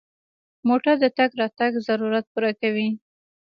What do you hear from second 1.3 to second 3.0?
راتګ ضرورت پوره کوي.